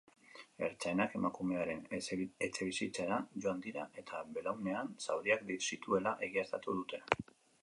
[0.67, 7.03] Ertzainak emakumearen etxebizitzara joan dira eta belaunean zauriak zituela egiaztatu dute.